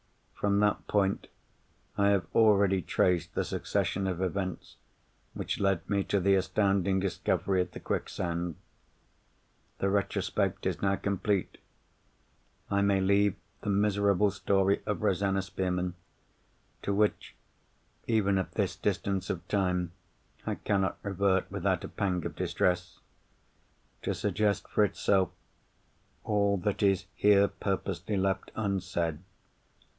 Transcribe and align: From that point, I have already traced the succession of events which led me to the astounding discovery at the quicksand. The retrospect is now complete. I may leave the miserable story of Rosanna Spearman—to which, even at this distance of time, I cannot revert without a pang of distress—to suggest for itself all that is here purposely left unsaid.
From 0.33 0.57
that 0.61 0.87
point, 0.87 1.27
I 1.95 2.07
have 2.07 2.25
already 2.33 2.81
traced 2.81 3.35
the 3.35 3.43
succession 3.43 4.07
of 4.07 4.19
events 4.19 4.77
which 5.35 5.59
led 5.59 5.87
me 5.87 6.03
to 6.05 6.19
the 6.19 6.33
astounding 6.33 6.99
discovery 6.99 7.61
at 7.61 7.73
the 7.73 7.79
quicksand. 7.79 8.55
The 9.77 9.91
retrospect 9.91 10.65
is 10.65 10.81
now 10.81 10.95
complete. 10.95 11.59
I 12.71 12.81
may 12.81 12.99
leave 12.99 13.35
the 13.61 13.69
miserable 13.69 14.31
story 14.31 14.81
of 14.87 15.03
Rosanna 15.03 15.43
Spearman—to 15.43 16.91
which, 16.91 17.35
even 18.07 18.39
at 18.39 18.53
this 18.53 18.75
distance 18.75 19.29
of 19.29 19.47
time, 19.47 19.91
I 20.47 20.55
cannot 20.55 20.97
revert 21.03 21.51
without 21.51 21.83
a 21.83 21.87
pang 21.87 22.25
of 22.25 22.35
distress—to 22.35 24.15
suggest 24.15 24.67
for 24.67 24.83
itself 24.83 25.29
all 26.23 26.57
that 26.57 26.81
is 26.81 27.05
here 27.13 27.47
purposely 27.47 28.17
left 28.17 28.49
unsaid. 28.55 29.19